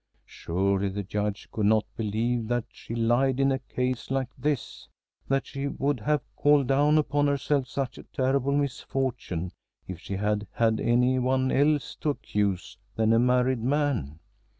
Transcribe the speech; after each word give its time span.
Surely 0.25 0.89
the 0.89 1.03
Judge 1.03 1.47
could 1.51 1.67
not 1.67 1.85
believe 1.95 2.47
that 2.47 2.65
she 2.69 2.95
lied 2.95 3.39
in 3.39 3.51
a 3.51 3.59
case 3.59 4.09
like 4.09 4.35
this; 4.35 4.87
that 5.27 5.45
she 5.45 5.67
would 5.67 5.99
have 5.99 6.23
called 6.35 6.65
down 6.65 6.97
upon 6.97 7.27
herself 7.27 7.67
such 7.67 7.99
a 7.99 8.03
terrible 8.05 8.51
misfortune 8.53 9.51
if 9.87 9.99
she 9.99 10.15
had 10.15 10.47
had 10.53 10.79
any 10.79 11.19
one 11.19 11.51
else 11.51 11.93
to 11.97 12.09
accuse 12.09 12.79
than 12.95 13.13
a 13.13 13.19
married 13.19 13.61
man. 13.61 14.17